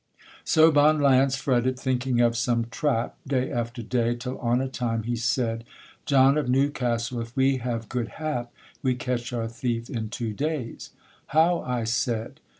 So 0.43 0.71
Bonne 0.71 0.99
Lance 0.99 1.35
fretted, 1.35 1.77
thinking 1.77 2.21
of 2.21 2.35
some 2.35 2.65
trap 2.71 3.17
Day 3.27 3.51
after 3.51 3.83
day, 3.83 4.15
till 4.15 4.39
on 4.39 4.59
a 4.59 4.67
time 4.67 5.03
he 5.03 5.15
said: 5.15 5.63
John 6.07 6.39
of 6.39 6.49
Newcastle, 6.49 7.21
if 7.21 7.35
we 7.35 7.57
have 7.57 7.87
good 7.87 8.07
hap, 8.07 8.51
We 8.81 8.95
catch 8.95 9.31
our 9.31 9.47
thief 9.47 9.91
in 9.91 10.09
two 10.09 10.33
days. 10.33 10.89
How? 11.27 11.59
I 11.59 11.83
said. 11.83 12.39